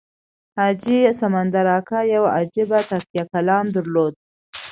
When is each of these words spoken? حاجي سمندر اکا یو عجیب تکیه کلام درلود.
حاجي 0.57 0.99
سمندر 1.21 1.65
اکا 1.77 1.99
یو 2.13 2.23
عجیب 2.37 2.71
تکیه 2.89 3.23
کلام 3.31 3.65
درلود. 3.75 4.13